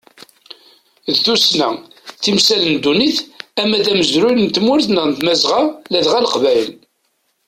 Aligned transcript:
D 1.15 1.17
tussna, 1.23 1.69
timsal 2.23 2.61
n 2.71 2.73
ddunit 2.77 3.17
ama 3.61 3.77
d 3.85 3.87
amezruy 3.91 4.35
n 4.43 4.47
tmurt 4.55 4.87
n 4.95 4.97
tmazɣa 5.19 5.61
ladɣa 5.91 6.19
leqbayel. 6.25 6.71